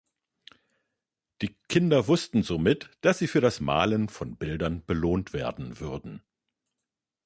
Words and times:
Die 1.43 1.53
Kinder 1.69 2.07
wussten 2.07 2.41
somit, 2.41 2.89
dass 3.01 3.19
sie 3.19 3.27
für 3.27 3.39
das 3.39 3.59
Malen 3.59 4.09
von 4.09 4.35
Bildern 4.35 4.83
belohnt 4.83 5.31
werden 5.31 5.79
würden. 5.79 6.23